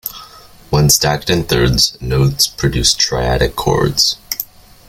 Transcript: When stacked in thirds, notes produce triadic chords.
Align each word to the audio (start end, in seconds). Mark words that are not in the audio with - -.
When 0.71 0.89
stacked 0.89 1.29
in 1.29 1.43
thirds, 1.43 1.95
notes 2.01 2.47
produce 2.47 2.95
triadic 2.95 3.53
chords. 3.55 4.17